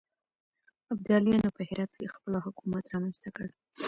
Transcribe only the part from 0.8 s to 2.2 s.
ابدالیانو په هرات کې